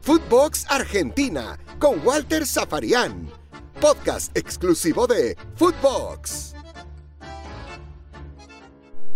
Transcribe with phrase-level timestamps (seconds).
[0.00, 3.28] Footbox Argentina con Walter Zafarian.
[3.80, 6.54] Podcast exclusivo de Footbox.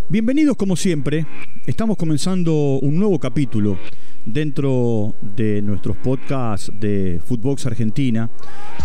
[0.08, 1.26] Bienvenidos como siempre.
[1.66, 3.76] Estamos comenzando un nuevo capítulo
[4.24, 8.30] dentro de nuestros podcasts de Footbox Argentina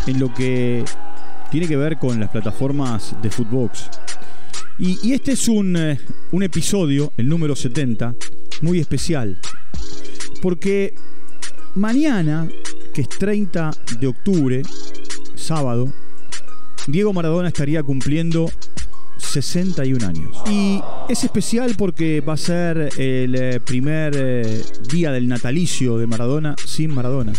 [0.07, 0.83] en lo que
[1.51, 3.89] tiene que ver con las plataformas de Footbox.
[4.79, 5.99] Y, este es un, eh,
[6.31, 8.15] un episodio, el número 70,
[8.61, 9.37] muy especial.
[10.41, 10.93] Porque
[11.75, 12.49] mañana,
[12.93, 14.61] que es 30 de octubre,
[15.35, 15.91] sábado,
[16.87, 18.49] Diego Maradona estaría cumpliendo
[19.17, 20.37] 61 años.
[20.49, 26.07] Y es especial porque va a ser el eh, primer eh, día del natalicio de
[26.07, 27.33] Maradona sin Maradona.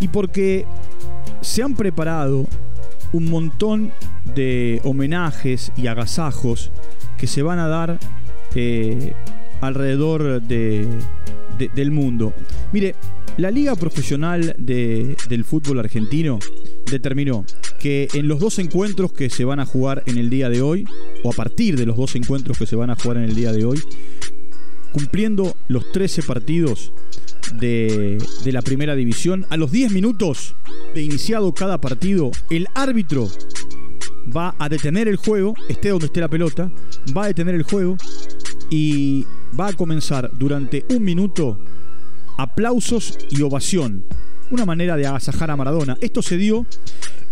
[0.00, 0.66] Y porque
[1.40, 2.46] se han preparado
[3.12, 3.92] un montón
[4.34, 6.70] de homenajes y agasajos
[7.18, 7.98] que se van a dar
[8.54, 9.14] eh,
[9.62, 12.34] alrededor del mundo.
[12.72, 12.94] Mire,
[13.38, 16.38] la Liga Profesional del Fútbol Argentino
[16.90, 17.46] determinó
[17.78, 20.84] que en los dos encuentros que se van a jugar en el día de hoy,
[21.24, 23.52] o a partir de los dos encuentros que se van a jugar en el día
[23.52, 23.80] de hoy,
[24.92, 26.92] cumpliendo los 13 partidos
[27.54, 30.54] de, de la primera división, a los 10 minutos
[30.94, 33.28] de iniciado cada partido, el árbitro
[34.36, 36.70] va a detener el juego, esté donde esté la pelota,
[37.16, 37.96] va a detener el juego
[38.70, 39.24] y
[39.58, 41.58] va a comenzar durante un minuto
[42.38, 44.04] aplausos y ovación.
[44.50, 45.96] Una manera de agasajar a Maradona.
[46.00, 46.66] Esto se dio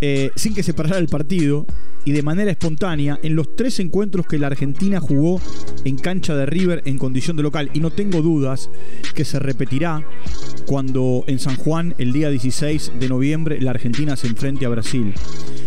[0.00, 1.66] eh, sin que se parara el partido
[2.04, 5.40] y de manera espontánea en los tres encuentros que la Argentina jugó
[5.84, 7.70] en cancha de River en condición de local.
[7.74, 8.70] Y no tengo dudas
[9.14, 10.04] que se repetirá
[10.66, 15.14] cuando en San Juan, el día 16 de noviembre, la Argentina se enfrente a Brasil.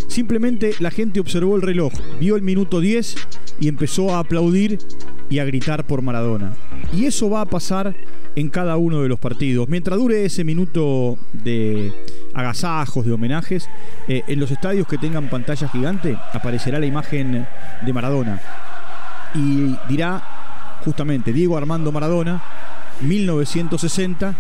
[0.07, 3.15] Simplemente la gente observó el reloj, vio el minuto 10
[3.59, 4.77] y empezó a aplaudir
[5.29, 6.55] y a gritar por Maradona.
[6.93, 7.95] Y eso va a pasar
[8.35, 9.69] en cada uno de los partidos.
[9.69, 11.93] Mientras dure ese minuto de
[12.33, 13.69] agasajos, de homenajes,
[14.07, 17.47] eh, en los estadios que tengan pantalla gigante aparecerá la imagen
[17.81, 18.41] de Maradona.
[19.35, 20.21] Y dirá
[20.83, 22.41] justamente Diego Armando Maradona,
[23.01, 24.35] 1960,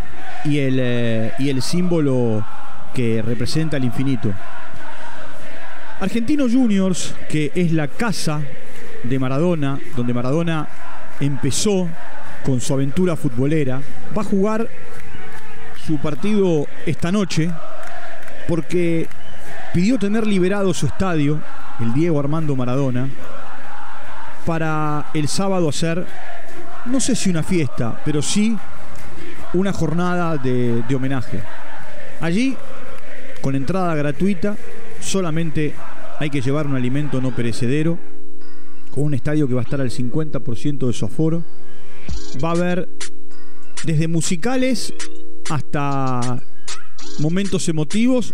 [0.45, 2.45] y el, eh, y el símbolo
[2.93, 4.31] que representa el infinito.
[5.99, 8.41] Argentino Juniors, que es la casa
[9.03, 10.67] de Maradona, donde Maradona
[11.19, 11.87] empezó
[12.43, 13.81] con su aventura futbolera,
[14.15, 14.67] va a jugar
[15.85, 17.51] su partido esta noche
[18.47, 19.07] porque
[19.73, 21.39] pidió tener liberado su estadio,
[21.79, 23.09] el Diego Armando Maradona,
[24.45, 26.05] para el sábado hacer,
[26.85, 28.57] no sé si una fiesta, pero sí
[29.53, 31.41] una jornada de, homenaje.
[32.19, 32.57] Allí,
[33.41, 34.55] con entrada gratuita,
[34.99, 35.73] solamente
[36.19, 37.97] hay que llevar un alimento no perecedero,
[38.91, 41.43] con un estadio que va a estar al 50% de su aforo
[42.43, 42.89] va a haber
[43.85, 44.93] desde musicales
[45.49, 46.41] hasta
[47.19, 48.33] momentos emotivos,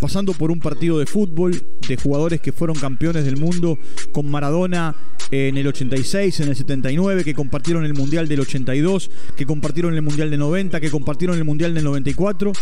[0.00, 3.78] pasando por un partido de fútbol de jugadores que fueron campeones del mundo
[4.12, 4.94] con Maradona
[5.30, 10.02] en el 86, en el 79, que compartieron el Mundial del 82, que compartieron el
[10.02, 12.52] Mundial del 90, que compartieron el Mundial del 94.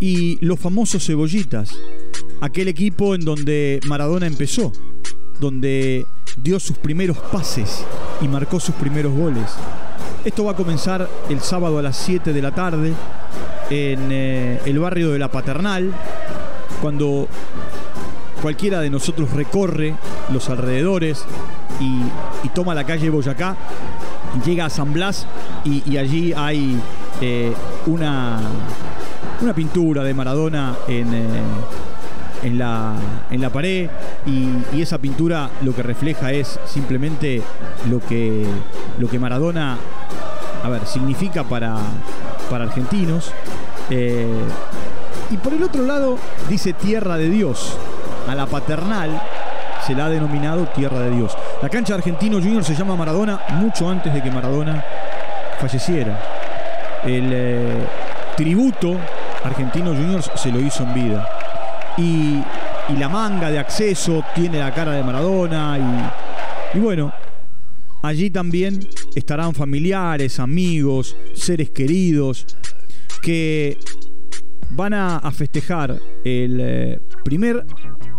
[0.00, 1.70] Y los famosos cebollitas,
[2.40, 4.72] aquel equipo en donde Maradona empezó,
[5.40, 6.06] donde
[6.42, 7.84] dio sus primeros pases
[8.20, 9.44] y marcó sus primeros goles.
[10.24, 12.92] Esto va a comenzar el sábado a las 7 de la tarde
[13.70, 15.92] en eh, el barrio de La Paternal,
[16.80, 17.28] cuando
[18.42, 19.94] cualquiera de nosotros recorre
[20.32, 21.24] los alrededores
[21.80, 22.02] y,
[22.54, 23.56] toma la calle Boyacá,
[24.44, 25.26] llega a San Blas
[25.64, 26.80] y, allí hay
[27.20, 27.52] eh,
[27.86, 28.40] una,
[29.40, 31.14] una pintura de Maradona en...
[31.14, 31.26] Eh,
[32.42, 32.94] en la,
[33.30, 33.88] en la pared
[34.26, 37.42] y, esa pintura lo que refleja es simplemente
[37.90, 38.46] lo que,
[38.98, 39.76] lo que Maradona,
[40.62, 41.76] a ver, significa para,
[42.48, 43.32] para argentinos.
[43.90, 44.26] Eh,
[45.30, 46.16] y por el otro lado
[46.48, 47.76] dice Tierra de Dios.
[48.28, 49.20] A la paternal
[49.86, 51.36] se la ha denominado Tierra de Dios.
[51.60, 54.84] La cancha de Argentino Junior se llama Maradona mucho antes de que Maradona
[55.58, 56.20] falleciera.
[57.04, 57.86] El eh,
[58.36, 58.96] tributo
[59.44, 61.37] Argentino Juniors se lo hizo en vida
[61.98, 62.42] y,
[62.98, 66.10] la manga de acceso tiene la cara de Maradona
[66.74, 67.12] y, bueno,
[68.02, 68.80] allí también
[69.14, 72.46] estarán familiares, amigos, seres queridos
[73.22, 73.76] que
[74.70, 77.66] van a, festejar el eh, primer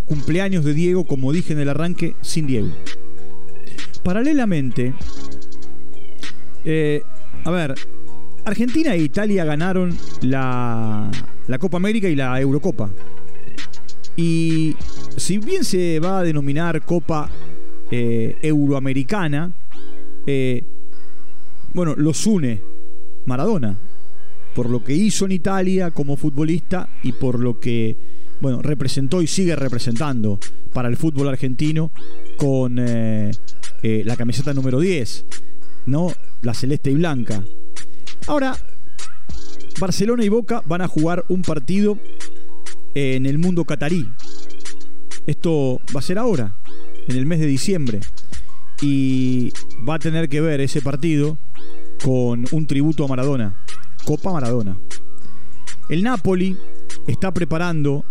[0.05, 2.69] cumpleaños de Diego, como dije en el arranque, sin Diego.
[4.03, 4.93] Paralelamente,
[6.63, 7.01] eh,
[7.43, 7.75] a ver,
[8.45, 11.09] Argentina e Italia ganaron la,
[11.47, 12.89] la Copa América y la Eurocopa.
[14.19, 14.75] Y
[15.16, 17.30] si bien se va a denominar Copa
[17.89, 19.54] eh, Euroamericana,
[20.27, 20.62] eh,
[21.74, 22.62] bueno, los une
[23.25, 23.80] Maradona,
[24.54, 27.95] por lo que hizo en Italia como futbolista y por lo que
[28.42, 30.38] bueno, representó y sigue representando
[30.74, 31.89] para el fútbol argentino
[32.36, 33.31] con eh,
[33.81, 35.25] la camiseta número 10,
[35.86, 36.12] ¿no?
[36.42, 37.42] La celeste y blanca.
[38.27, 38.57] Ahora,
[39.80, 41.98] Barcelona y Boca van a jugar un partido
[42.95, 44.06] en el mundo catarí.
[45.25, 46.56] Esto va a ser ahora,
[47.07, 48.00] en el mes de diciembre.
[48.81, 49.51] Y
[49.88, 51.38] va a tener que ver ese partido
[52.03, 53.56] con un tributo a Maradona.
[54.06, 54.77] Copa Maradona.
[55.89, 56.56] El Napoli
[57.07, 58.06] está preparando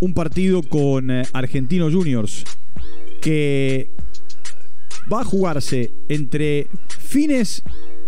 [0.00, 2.44] un partido con eh, Argentino Juniors
[3.20, 3.90] que
[5.10, 6.66] va a jugarse entre
[6.98, 7.62] fines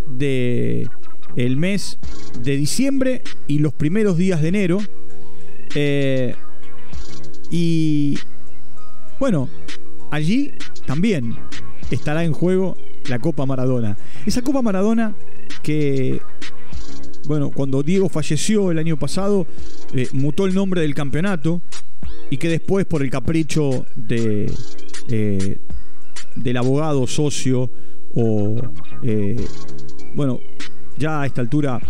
[0.09, 0.89] de
[1.37, 1.99] el mes
[2.43, 4.79] de diciembre y los primeros días de enero.
[5.75, 6.35] Eh,
[7.51, 8.19] y
[9.19, 9.49] bueno,
[10.11, 10.53] allí
[10.87, 11.37] también
[11.91, 12.77] estará en juego
[13.09, 13.97] la Copa Maradona.
[14.25, 15.15] Esa Copa Maradona
[15.63, 16.21] que,
[17.27, 19.47] bueno, cuando Diego falleció el año pasado,
[19.95, 21.61] eh, mutó el nombre del campeonato
[22.31, 24.51] y que después por el capricho de,
[25.09, 25.59] eh,
[26.37, 27.71] del abogado socio
[28.15, 28.57] o,
[30.15, 30.41] bueno,
[30.97, 31.81] ya a esta altura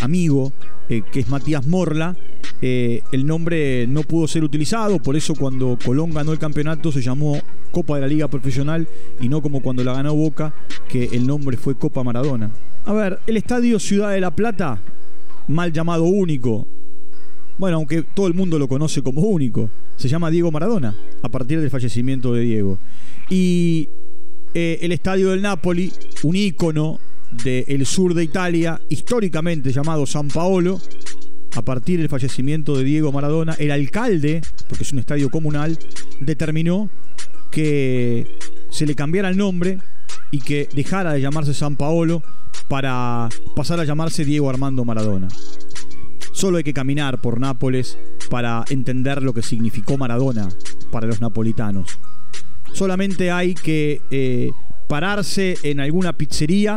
[0.00, 0.52] amigo,
[0.88, 2.16] que es Matías Morla,
[2.60, 7.02] eh, el nombre no pudo ser utilizado, por eso cuando Colón ganó el campeonato se
[7.02, 7.40] llamó
[7.70, 8.88] Copa de la Liga Profesional
[9.20, 10.54] y no como cuando la ganó Boca,
[10.88, 12.50] que el nombre fue Copa Maradona.
[12.84, 14.80] A ver, el estadio Ciudad de la Plata,
[15.46, 16.66] mal llamado único,
[17.58, 21.60] bueno, aunque todo el mundo lo conoce como único, se llama Diego Maradona, a partir
[21.60, 22.78] del fallecimiento de Diego.
[23.30, 23.88] Y
[24.54, 26.98] el estadio del Napoli, un ícono
[27.44, 30.80] del sur de Italia, históricamente llamado San Paolo,
[31.54, 35.78] a partir del fallecimiento de Diego Maradona, el alcalde, porque es un estadio comunal,
[36.20, 36.90] determinó
[37.50, 38.38] que
[38.70, 39.78] se le cambiara el nombre
[40.30, 42.22] y que dejara de llamarse San Paolo
[42.68, 45.28] para pasar a llamarse Diego Armando Maradona.
[46.32, 47.98] Solo hay que caminar por Nápoles
[48.30, 50.48] para entender lo que significó Maradona
[50.92, 51.98] para los napolitanos.
[52.74, 54.50] Solamente hay que eh,
[54.88, 56.76] pararse en alguna pizzería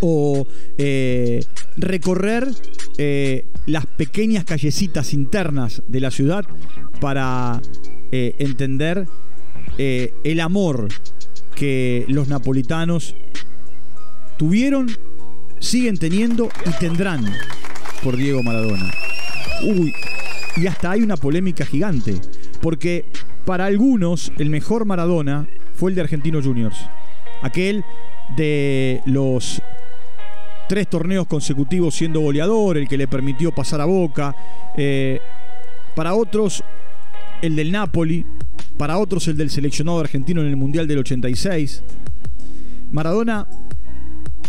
[0.00, 0.46] o
[0.78, 1.44] eh,
[1.76, 2.48] recorrer
[2.98, 6.44] eh, las pequeñas callecitas internas de la ciudad
[7.00, 7.62] para
[8.10, 9.06] eh, entender
[9.78, 10.88] el amor
[11.54, 13.16] que los napolitanos
[14.36, 14.90] tuvieron,
[15.60, 17.24] siguen teniendo y tendrán
[18.02, 18.92] por Diego Maradona.
[19.62, 19.94] Uy,
[20.56, 22.20] y hasta hay una polémica gigante,
[22.60, 23.06] porque
[23.46, 26.76] para algunos el mejor Maradona fue el de Argentinos Juniors,
[27.40, 27.82] aquel
[28.36, 29.61] de los
[30.72, 34.34] tres torneos consecutivos siendo goleador, el que le permitió pasar a Boca.
[34.74, 35.20] Eh,
[35.94, 36.64] para otros,
[37.42, 38.24] el del Napoli.
[38.78, 41.82] Para otros, el del seleccionado argentino en el Mundial del 86.
[42.90, 43.46] Maradona,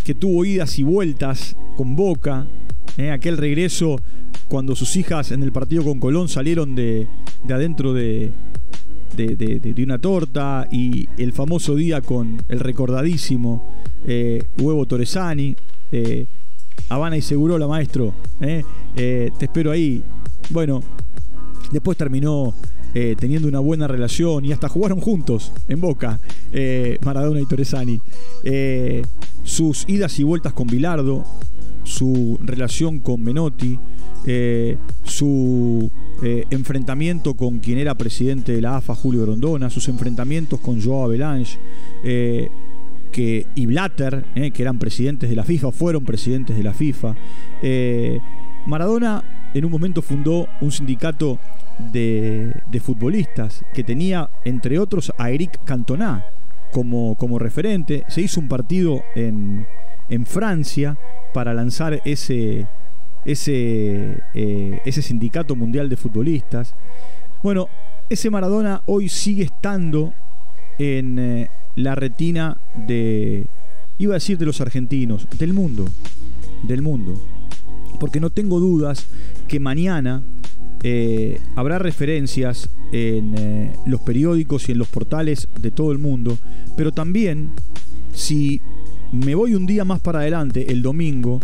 [0.05, 2.47] que tuvo idas y vueltas con Boca.
[2.95, 3.99] Eh, aquel regreso
[4.47, 7.09] cuando sus hijas en el partido con Colón salieron de,
[7.49, 8.31] adentro de,
[9.13, 13.61] de, una torta y el famoso día con el recordadísimo
[14.07, 15.57] eh, Huevo Torresani.
[15.93, 16.25] Eh,
[16.89, 17.21] Habana y
[17.59, 18.13] la maestro.
[18.41, 18.63] Eh,
[18.95, 20.03] eh, te espero ahí.
[20.49, 20.81] Bueno,
[21.71, 22.53] después terminó
[23.17, 26.19] teniendo una buena relación y hasta jugaron juntos en Boca,
[27.03, 27.99] Maradona y Torresani.
[29.43, 31.25] sus idas y vueltas con Bilardo,
[31.83, 33.79] su relación con Menotti,
[35.05, 35.89] su
[36.21, 41.57] enfrentamiento con quien era presidente de la AFA, Julio Rondona, sus enfrentamientos con Joao Belange
[43.17, 47.15] y Blatter, eh, que eran presidentes de la FIFA, fueron presidentes de la FIFA.
[47.61, 48.19] Eh,
[48.65, 51.39] Maradona en un momento fundó un sindicato
[51.91, 56.25] de, futbolistas que tenía, entre otros, a Eric Cantona
[56.71, 58.03] como, como referente.
[58.07, 59.65] Se hizo un partido en,
[60.25, 60.95] Francia
[61.33, 62.67] para lanzar ese,
[63.25, 66.75] ese, eh, ese sindicato mundial de futbolistas.
[67.41, 67.67] Bueno,
[68.09, 70.13] ese Maradona hoy sigue estando
[70.77, 73.47] en, la retina de,
[73.97, 75.85] iba a decir de los argentinos, del mundo,
[76.63, 77.19] del mundo.
[77.99, 79.07] Porque no tengo dudas
[79.47, 80.21] que mañana
[80.83, 86.37] eh, habrá referencias en eh, los periódicos y en los portales de todo el mundo,
[86.75, 87.51] pero también
[88.13, 88.61] si
[89.11, 91.39] me voy un día más para adelante, el domingo,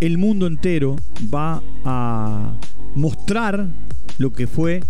[0.00, 0.96] el mundo entero
[1.34, 2.54] va a
[2.94, 3.68] mostrar
[4.18, 4.82] lo que fue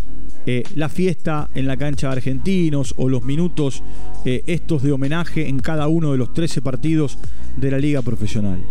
[0.50, 3.82] eh, la fiesta en la cancha de argentinos o los minutos
[4.24, 7.18] eh, estos de homenaje en cada uno de los 13 partidos
[7.58, 8.64] de la liga profesional.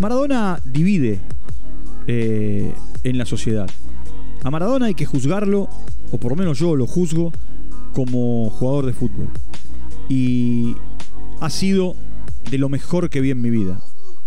[0.00, 1.20] Maradona divide
[2.08, 2.74] eh,
[3.04, 3.70] en la sociedad.
[4.42, 5.68] A Maradona hay que juzgarlo,
[6.10, 7.32] o por lo menos yo lo juzgo,
[7.92, 9.28] como jugador de fútbol.
[10.08, 10.74] Y
[11.38, 11.94] ha sido
[12.50, 13.80] de lo mejor que vi en mi vida.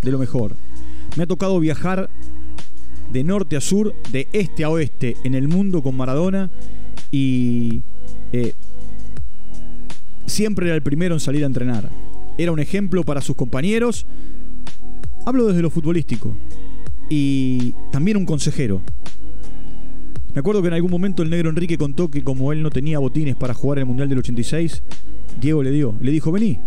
[0.04, 0.56] De lo mejor.
[1.18, 2.10] Me ha tocado viajar
[3.12, 6.50] de norte a sur, de este a oeste en el mundo con Maradona
[7.12, 7.82] y
[8.34, 8.54] eh,
[10.26, 11.90] siempre era el primero en salir a entrenar.
[12.38, 14.06] Era un ejemplo para sus compañeros.
[15.26, 16.36] Hablo desde lo futbolístico.
[17.10, 18.82] Y también un consejero.
[20.34, 23.00] Me acuerdo que en algún momento el negro Enrique contó que como él no tenía
[23.00, 24.84] botines para jugar en el Mundial del 86,
[25.42, 26.60] Diego le dio, le dijo, vení,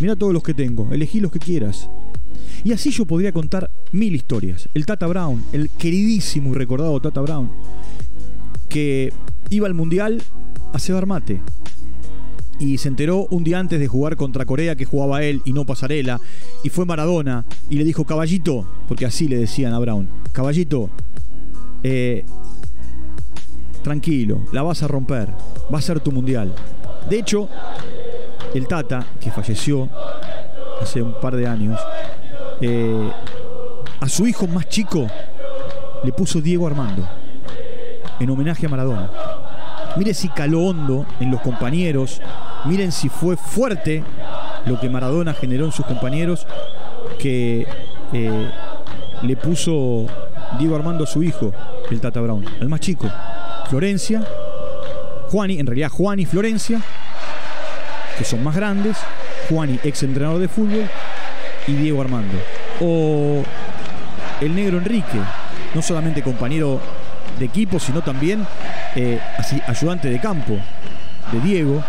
[0.00, 1.90] mira todos los que tengo, elegí los que quieras.
[2.64, 4.68] Y así yo podría contar mil historias.
[4.74, 7.50] El Tata Brown, el queridísimo y recordado Tata Brown,
[8.68, 9.12] que
[9.50, 10.22] iba al Mundial
[10.72, 11.40] a cebar mate.
[12.58, 15.64] Y se enteró un día antes de jugar contra Corea que jugaba él y no
[15.64, 16.20] Pasarela.
[16.64, 20.90] Y fue Maradona y le dijo, caballito, porque así le decían a Brown, caballito,
[21.84, 22.24] eh,
[23.82, 25.28] tranquilo, la vas a romper,
[25.72, 26.52] va a ser tu mundial.
[27.08, 27.48] De hecho,
[28.54, 29.88] el Tata, que falleció
[30.82, 31.78] hace un par de años,
[32.60, 33.12] eh,
[34.00, 35.06] a su hijo más chico
[36.04, 37.08] le puso Diego Armando,
[38.20, 39.10] en homenaje a Maradona.
[39.96, 42.20] Mire si caló hondo en los compañeros,
[42.66, 44.04] miren si fue fuerte
[44.66, 46.46] lo que Maradona generó en sus compañeros,
[47.18, 47.66] que
[48.12, 48.50] eh,
[49.22, 50.06] le puso
[50.58, 51.52] Diego Armando a su hijo,
[51.90, 53.10] el Tata Brown, al más chico.
[53.68, 54.24] Florencia,
[55.30, 56.80] Juani, en realidad Juan y Florencia,
[58.16, 58.96] que son más grandes,
[59.48, 60.88] Juani, ex entrenador de fútbol,
[61.68, 62.34] y Diego Armando.
[62.80, 63.44] O
[64.40, 65.18] el negro Enrique,
[65.74, 66.80] no solamente compañero
[67.38, 68.46] de equipo, sino también
[68.96, 69.20] eh,
[69.66, 70.56] ayudante de campo
[71.32, 71.82] de Diego.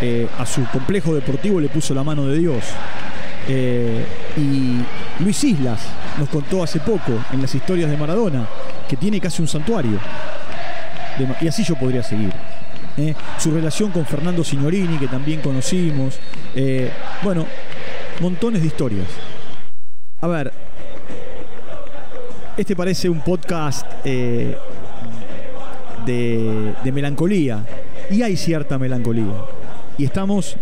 [0.00, 2.64] Eh, a su complejo deportivo le puso la mano de Dios.
[3.46, 5.80] Eh, y Luis Islas
[6.18, 8.46] nos contó hace poco en las historias de Maradona
[8.88, 9.98] que tiene casi un santuario.
[11.40, 12.32] y así yo podría seguir.
[13.38, 16.18] Su relación con Fernando Signorini, que también conocimos.
[17.22, 17.46] Bueno,
[18.20, 19.06] montones de historias.
[20.20, 20.52] A ver,
[22.56, 24.56] este parece un podcast de,
[26.06, 27.64] de melancolía.
[28.10, 29.34] Y hay cierta melancolía.
[29.96, 30.56] Y estamos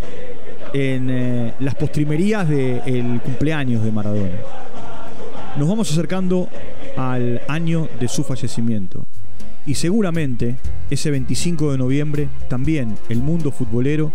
[0.73, 4.37] en eh, las postrimerías del cumpleaños de Maradona.
[5.57, 6.49] Nos vamos acercando
[6.97, 9.07] al año de su fallecimiento.
[9.67, 10.57] Y seguramente
[10.91, 14.11] ese 25 de noviembre también el mundo futbolero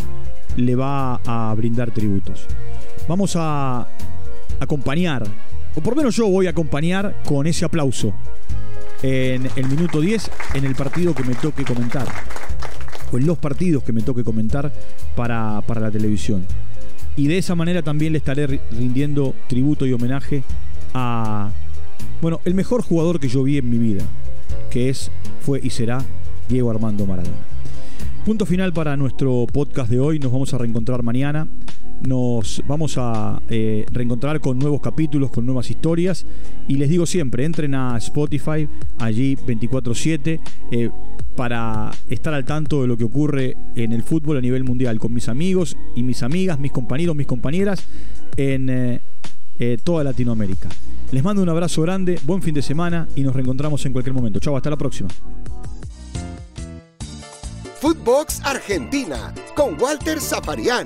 [0.56, 2.46] le va a brindar tributos.
[3.08, 3.88] Vamos a
[4.60, 5.24] acompañar,
[5.76, 8.14] o por lo menos yo voy a acompañar con ese aplauso
[9.04, 12.08] en el minuto 10 en el partido que me toque comentar
[13.12, 14.72] o en los partidos que me toque comentar
[15.16, 16.46] para, para la televisión.
[17.16, 20.44] Y de esa manera también le estaré rindiendo tributo y homenaje
[20.94, 21.52] a,
[22.22, 24.04] bueno, el mejor jugador que yo vi en mi vida,
[24.70, 25.12] que es,
[25.42, 26.04] fue y será
[26.50, 27.38] Diego Armando Maradona.
[28.26, 30.20] Punto final para nuestro podcast de hoy.
[30.20, 31.48] Nos vamos a reencontrar mañana.
[32.06, 36.26] Nos vamos a eh, reencontrar con nuevos capítulos, con nuevas historias.
[36.68, 38.68] Y les digo siempre, entren a Spotify,
[39.00, 40.40] allí 24/7
[41.38, 45.14] para estar al tanto de lo que ocurre en el fútbol a nivel mundial, con
[45.14, 47.86] mis amigos y mis amigas, mis compañeros, mis compañeras
[48.38, 49.02] en eh,
[49.60, 50.68] eh, toda Latinoamérica.
[51.12, 54.40] Les mando un abrazo grande, buen fin de semana y nos reencontramos en cualquier momento.
[54.40, 55.10] Chau, hasta la próxima.
[57.80, 60.86] Footbox Argentina con Walter Zaparián,